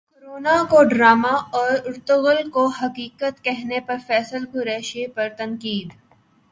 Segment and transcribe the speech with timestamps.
[0.11, 5.89] corona کو drama اور Ertugrul کو حقیقت کہنے پر فیصل قریشی پر تنقید